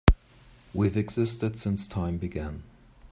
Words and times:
We've 0.73 0.97
existed 0.97 1.59
since 1.59 1.87
time 1.87 2.17
began. 2.17 2.63